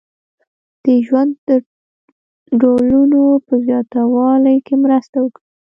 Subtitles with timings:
[0.85, 1.49] د ژوند د
[2.61, 5.43] ډولونو په زیاتوالي کې مرسته وکړي.